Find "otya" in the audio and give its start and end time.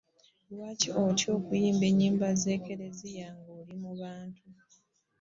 1.03-1.29